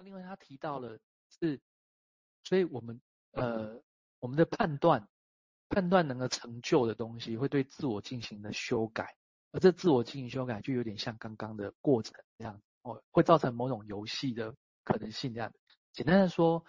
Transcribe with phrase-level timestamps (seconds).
[0.00, 0.98] 那另外他提到了
[1.28, 1.60] 是，
[2.42, 3.02] 所以我们
[3.32, 3.82] 呃
[4.18, 5.06] 我们的判断
[5.68, 9.14] 判断能够成就的东西，会对自我进行的修改，
[9.52, 15.52] 而这自我进行修改就有点像刚刚的过程这样哦，会造成某种游戏的可能性这样。
[15.92, 16.64] 简单的说，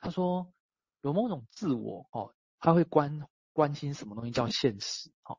[0.00, 0.52] 他说
[1.00, 5.36] 有某种自我哦，他会关关心什么东西叫现实哦，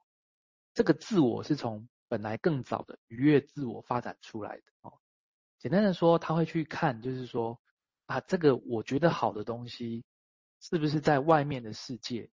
[0.74, 5.00] 这个自我是从本来更早的愉悦自我发展出来的哦。
[5.60, 7.60] 简单的说，他会去看，就是说
[8.06, 10.06] 啊，这个我觉得好的东西，
[10.62, 12.30] 是不是在外面的世界，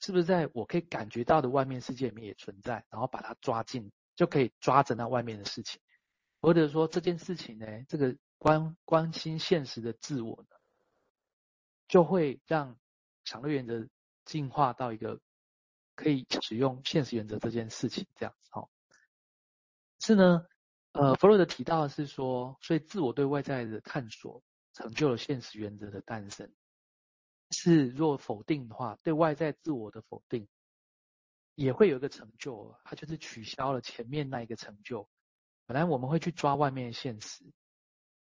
[0.00, 5.80] 是不是在我可以感觉到的外面世界里面也存在，然后把它抓进，就可以抓着那外面的事情，
[6.40, 10.56] 或者说这件事情呢，这个关关心现实的自我呢，
[11.86, 12.76] 就会让
[13.24, 13.86] 强乐原则
[14.24, 15.20] 进化到一个
[15.94, 18.68] 可以使用现实原则这件事情这样子哦。
[20.00, 20.44] 是呢。
[20.98, 24.42] 呃，弗洛德提到的是说，所以自我对外在的探索
[24.72, 26.50] 成就了现实原则的诞生。
[27.50, 30.48] 是若否定的话，对外在自我的否定
[31.54, 35.06] 也会有一个成就，它就是取消了前面那一个成就。
[35.66, 37.44] 本来我们会去抓外面的现实，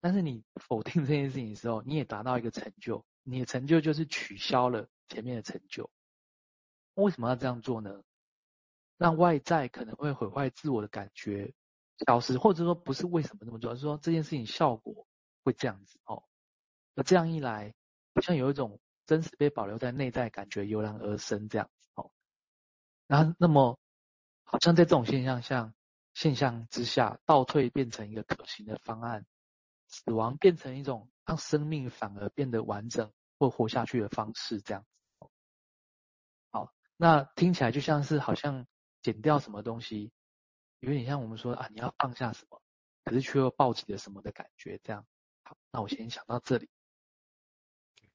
[0.00, 5.90] 但是你否定这件事情的时候，你也达到一个成就，你的成就就是取消了前面的成就。
[6.92, 8.02] 为什么要这样做呢？
[8.98, 11.54] 让外在可能会毁坏自我的感觉。
[12.06, 15.06] 消失，或者说不是为什么这么做，而是说这件事情效果
[15.44, 16.24] 会这样子哦。
[16.94, 17.74] 那这样一来，
[18.14, 22.10] 好像有一种真实被保留在内在感觉油然而生这样子哦。
[23.06, 23.78] 然后那么，
[24.44, 25.74] 好像在这种现象下
[26.14, 29.26] 现象之下，倒退变成一个可行的方案，
[29.88, 35.28] 死亡变成一种让生命反而变得完整或活下去的方式这样子。
[36.50, 38.66] 好，那听起来就像是好像
[39.02, 40.12] 减掉什么东西。
[40.80, 42.60] 有点像我们说啊，你要放下什么，
[43.04, 45.04] 可是却又抱起了什么的感觉，这样。
[45.44, 46.68] 好，那我先想到这里。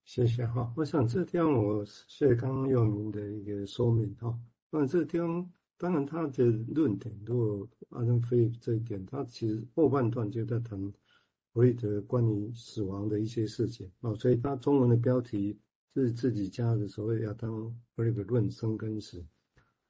[0.03, 4.39] 谢谢哈，我想这地方我谢刚刚佑明的一个说明哈。
[4.71, 10.79] 那这地方当然他的论点，如果按照菲这一点，他其实后半段就在谈
[11.53, 15.59] 弗洛伊德关于死亡的一些事情啊，所以他中文的标题
[15.93, 17.51] 是自己加的所谓亚当
[17.95, 19.23] 弗洛伊德论生跟死。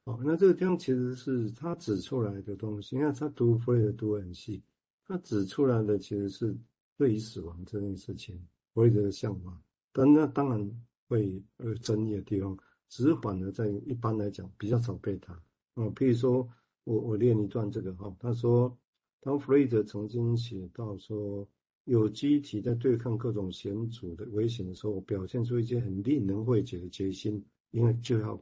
[0.06, 4.62] 哦，那这个地方其实是他指出来的东西，因为他读弗洛伊德读很细，
[5.04, 6.56] 他指出来的其实是
[6.96, 8.36] 对于死亡这件事情，
[8.72, 9.60] 弗洛伊德的想法，
[9.92, 12.56] 但那当然会有争议的地方，
[12.88, 15.36] 只是反而在一般来讲比较少被谈。
[15.74, 16.48] 哦，譬如说
[16.84, 18.78] 我我念一段这个哈，他说，
[19.18, 21.44] 当弗洛伊德曾经写到说，
[21.82, 28.40] 有机体在对抗各种险阻的危险的时候，表现出一些很令人费解的决心，因为就要。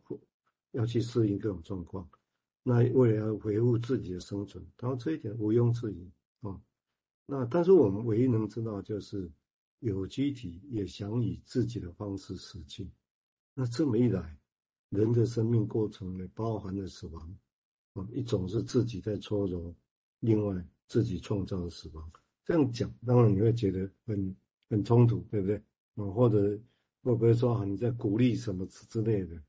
[0.74, 2.08] 要去适应各种状况，
[2.62, 6.60] 那为了要维护自己的生存，然后这一点毋庸置疑啊。
[7.26, 9.30] 那但是我们唯一能知道就是，
[9.78, 12.90] 有机体也想以自己的方式死去。
[13.54, 14.36] 那这么一来，
[14.90, 17.36] 人的生命过程里包含了死亡
[17.94, 19.74] 啊，一种是自己在搓揉，
[20.20, 22.12] 另外自己创造的死亡。
[22.44, 24.36] 这样讲，当然你会觉得很
[24.68, 25.56] 很冲突，对不对
[25.94, 26.04] 啊？
[26.10, 26.58] 或者
[27.02, 29.40] 会不会说啊，你在鼓励什么之之类的？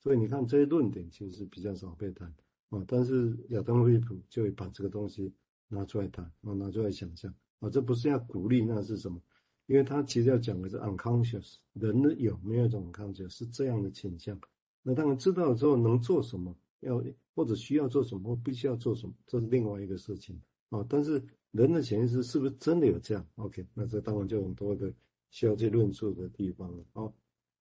[0.00, 2.34] 所以你看这些论点其实是比较少被谈
[2.70, 5.32] 啊，但是亚当·惠普就会把这个东西
[5.68, 9.20] 拿出来谈啊，拿出来想象啊，这不是要鼓励，那是什么？
[9.66, 14.40] 因为他其实要讲的是 unconscious，人的有没有一种 unconscious 是这样的倾向？
[14.82, 20.40] 那当然知道了之后能做什么，要或者需要做什么，或必须要做什么，这是另外一个事情
[20.70, 20.84] 啊。
[20.88, 24.92] 但是人的潜意识是不是真的有这样？OK，那这当然就很多的
[25.30, 27.12] 需要去论述的地方了啊。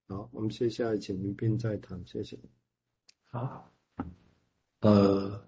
[0.09, 2.35] 好，我们接下来请林斌再谈，谢谢。
[3.25, 3.71] 好，
[4.79, 5.47] 呃，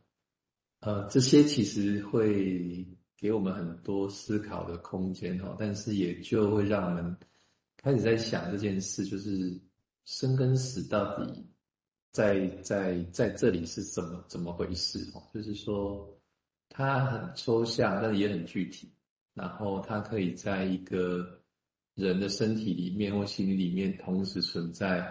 [0.81, 7.17] 呃，这些其实会给我们很多思考的空间哈，但是也就会让我们
[7.75, 9.59] 开始在想这件事，就是
[10.05, 11.43] 生跟死到底
[12.11, 15.23] 在在在这里是怎么怎么回事哦？
[15.33, 16.07] 就是说
[16.69, 18.93] 它很抽象，但是也很具体，
[19.33, 21.40] 然后它可以在一个。
[21.95, 25.05] 人的身体里面或心理里面同时存在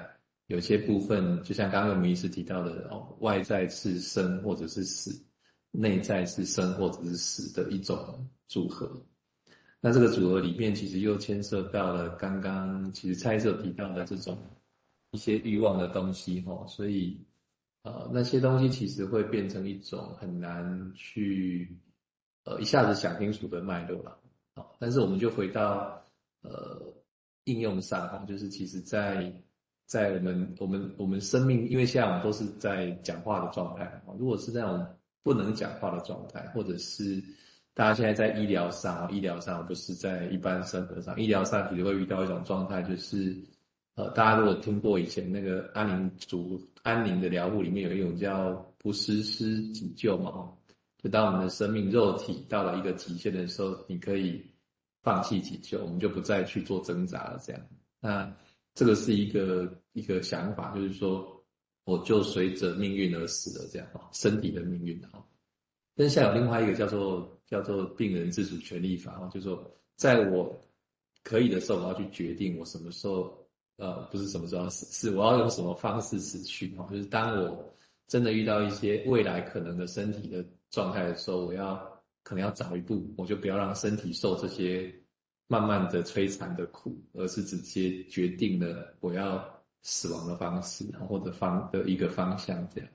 [0.47, 5.23] 有些部分，就像刚刚我们一直提到的哦，外在是生或者是死，
[5.71, 8.91] 内在是生或者是死的一种组合。
[9.81, 14.37] 那这个组合里面其实又牵涉到了刚刚其实蔡医师提到的这种
[15.13, 17.21] 一些欲望的东西哈，所以
[17.83, 21.79] 呃那些东西其实会变成一种很难去
[22.45, 24.19] 呃一下子想清楚的脉络了。
[24.57, 26.03] 好，但是我们就回到。
[26.43, 26.81] 呃，
[27.45, 29.33] 应用上哈，就是其实在，
[29.87, 34.87] 在我们我们我们生命，因为现在我们都是在讲话的状态，如果是那种
[35.23, 37.23] 不能讲话的状态，或者是
[37.75, 43.37] 大家现在在医疗上，医疗上不是在一般生活上，医疗上其实会遇到一种状态，就是
[43.97, 50.51] 呃，大家如果听过以前那个安宁组安宁的疗护里面有一种叫不实施急救嘛，
[51.03, 54.43] 就当我们的生命肉体到了一个极限的时候，你可以
[55.03, 57.63] 放弃急救，我们就不再去做挣扎了，这样。
[58.01, 58.37] 那
[58.75, 61.43] 这个是一个一个想法，就是说，
[61.85, 65.25] 我就随着命运而死了，这样啊，身体的命运啊。
[65.97, 70.59] 但是像有另外一个叫做叫做病人自主权利法啊，就是说，在我
[71.23, 73.37] 可以的时候，我要去决定我什么时候，
[73.77, 76.87] 呃，不是什么时候要死，是我要用什么方式死去啊。
[76.91, 77.75] 就是当我
[78.07, 82.00] 真的遇到一些未来可能的身体的状态的时候，我要
[82.31, 84.95] 可能要早一步，我就不要让身体受这些。
[85.53, 89.45] 慢慢的摧残的苦，而是直接决定了我要
[89.83, 92.89] 死亡的方式，或者方的一个方向，这样，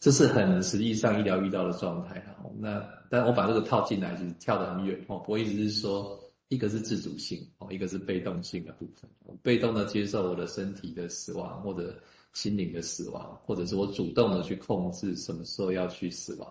[0.00, 2.14] 这是很实际上医疗遇到的状态。
[2.26, 5.22] 然后，那但我把这个套进来，其实跳得很远哦。
[5.28, 6.18] 我意思是说，
[6.48, 9.10] 一个是自主性哦，一个是被动性的部分。
[9.42, 11.94] 被动的接受我的身体的死亡，或者
[12.32, 16.50] 心灵的死亡，或者是我主动的去控制什么时候要去死亡。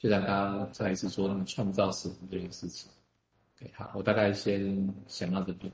[0.00, 2.90] 就像刚刚再一次说，创造死亡这件事情。
[3.58, 5.70] Okay, 好，我大概先想到这边。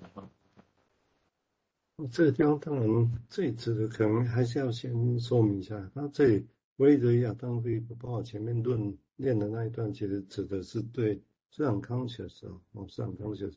[2.10, 6.40] 这个地方当然最值得可能还是要先说明一下，那这里
[6.76, 13.54] 弗洛伊德亚当飞，包括前面论练的那一段，其实指的是对是 unconscious 哦，哦是 unconscious。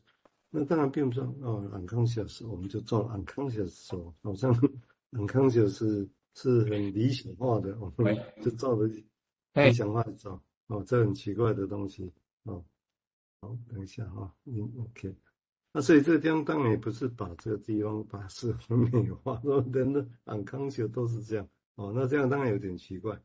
[0.50, 4.54] 那当然并不是哦 unconscious，我们就做 unconscious 哦，好像
[5.10, 8.86] unconscious 是是很理想化的，我们就照着
[9.54, 10.40] 理想化的走
[10.70, 12.12] 哦，这很奇怪的东西
[12.44, 12.64] 哦。
[13.40, 15.16] 好，等一下哈，嗯，OK，
[15.72, 23.20] 那所以这个地方当然也不是把这个地方把事很美化，说人的很康求都是这样，哦，那这样当然有点奇怪，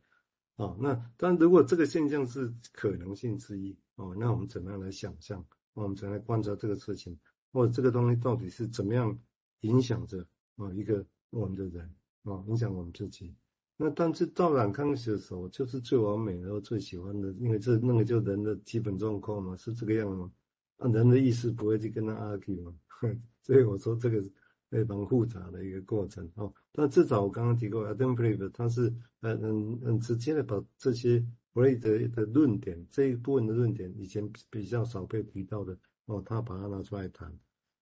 [0.55, 5.45] 哦，那但如果这个现象是可能性之一，哦，那我们怎么样来想象？
[5.73, 7.19] 我们怎么来观察这个事情，
[7.51, 9.19] 或者这个东西到底是怎么样
[9.59, 10.25] 影响着
[10.55, 11.93] 啊一个我们的人，
[12.23, 13.35] 啊，影响我们自己。
[13.77, 20.31] 那但是到染康熙的时候，就是最完美的，最喜欢的，因为这那个就人的基本状况嘛，是这个样吗？
[20.77, 22.73] 啊，人的意识不会去跟他 argue 嘛，
[23.43, 24.31] 所以我说这个是
[24.69, 26.53] 非常复杂的一个过程哦。
[26.71, 31.19] 但至少我刚刚提过，Adam Flip 他是很很很直接的把这些
[31.51, 37.29] 弗洛伊德的论点这一部分的论点，以前比较少被提到的哦，他把它拿出来谈。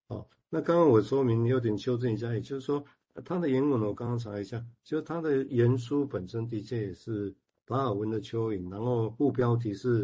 [0.07, 2.83] 哦，那刚刚我说明有点修正一下，也就是说。
[3.23, 7.33] 他的原文我刚刚查一下，就他的原书本身的确也是
[7.65, 10.03] 达尔文的蚯蚓，然后副标题是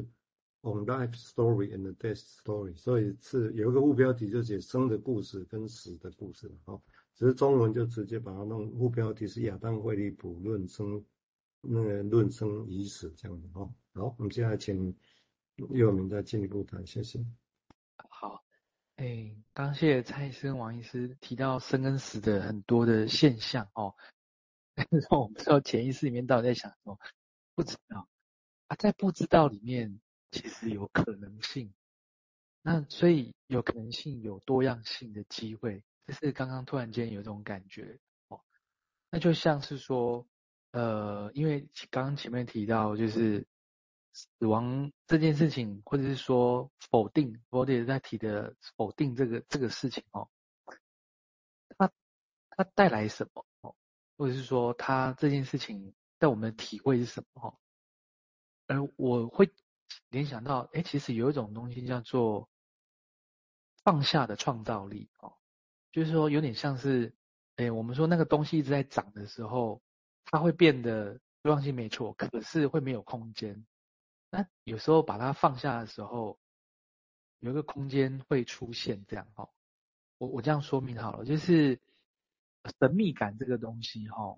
[0.62, 6.80] On Life Story and Death Story，所以是有一个副标题就写生的故事跟死的故事哈，
[7.16, 11.04] 只是中文就直接把它弄副标题是亚当惠利普论生
[11.62, 13.70] 那个论生与死这样的哈。
[13.94, 14.96] 好，我们接下来请
[15.72, 17.26] 佑明再进一步谈，谢谢。
[19.00, 19.06] 好。
[19.06, 23.96] 哎，刚谢蔡医生、王医师提到生跟死的很多的现象哦，
[24.76, 27.00] 但是我们不知道潜意识里面到底在想什么，
[27.56, 28.10] 不知道
[28.68, 30.02] 啊，在不知道里面
[30.32, 31.74] 其实有可能性，
[32.62, 37.98] 那所以有可能性有多样性的机会，就是刚刚突然间有这种感觉
[38.28, 38.42] 哦，
[39.10, 40.28] 那就像是说，
[40.72, 43.48] 呃，因为刚刚前面提到就是。
[44.12, 50.30] 死亡这件事情，或者是说否定，我也在提的否定这个这个事情哦，
[51.78, 51.92] 它
[52.50, 53.76] 它带来什么哦，
[54.18, 57.58] 或者是说它这件事情在我们的体会是什么哦？
[58.68, 59.52] 而我会
[60.10, 62.50] 联想到，哎，其实有一种东西叫做
[63.84, 65.34] 放下的创造力哦，
[65.92, 67.16] 就是说有点像是，
[67.56, 69.82] 哎，我们说那个东西一直在涨的时候，
[70.26, 73.66] 它会变得多样性没错，可是会没有空间。
[74.30, 76.40] 那有时候把它放下的时候，
[77.40, 79.50] 有一个空间会出现这样哈。
[80.18, 81.80] 我我这样说明好了，就是
[82.80, 84.38] 神秘感这个东西哈，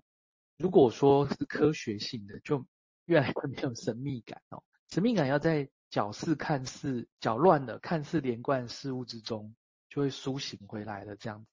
[0.56, 2.64] 如果说是科学性的，就
[3.06, 4.62] 越来越没有神秘感哦。
[4.88, 9.54] 神秘感要在搅事看似搅乱的看似连贯事物之中，
[9.88, 11.44] 就会苏醒回来的这样。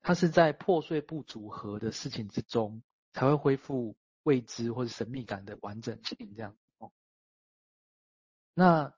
[0.00, 2.82] 它是在破碎不组合的事情之中，
[3.12, 6.90] 才会恢复未知或者神秘感的完整性这样哦。
[8.54, 8.94] 那，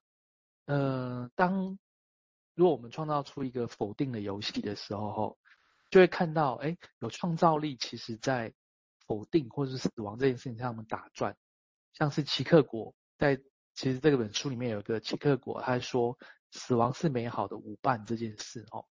[0.67, 1.79] 呃，当
[2.55, 5.39] 如果我们创造出一个否定的游戏的时候，
[5.91, 8.53] 就会看到，哎，有创造力，其实在
[9.07, 11.37] 否定或者是死亡这件事情上面打转。
[11.95, 13.41] 像是奇克果在
[13.73, 16.19] 其实这本书里面有一个奇克果，他说
[16.51, 18.87] 死亡是美好的舞伴这件事哦。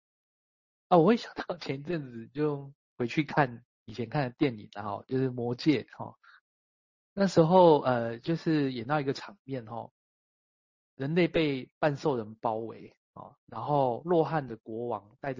[0.87, 6.16] 啊，我会想到前一阵子就回去看以前看的电影，然后就是《魔戒》哈，
[7.14, 9.90] 那时候呃就是演到一个场面哈。
[11.02, 15.30] 人类被半兽人包围啊，然后洛汉的国王带着。